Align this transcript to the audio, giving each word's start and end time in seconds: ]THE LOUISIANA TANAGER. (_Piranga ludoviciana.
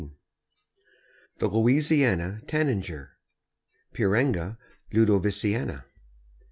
]THE 1.39 1.47
LOUISIANA 1.47 2.47
TANAGER. 2.47 3.17
(_Piranga 3.93 4.57
ludoviciana. 4.91 5.83